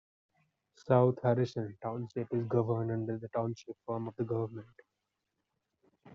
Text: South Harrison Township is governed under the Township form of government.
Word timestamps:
South 0.77 1.19
Harrison 1.21 1.77
Township 1.83 2.27
is 2.33 2.47
governed 2.47 2.89
under 2.91 3.19
the 3.19 3.27
Township 3.27 3.77
form 3.85 4.07
of 4.07 4.15
government. 4.25 4.65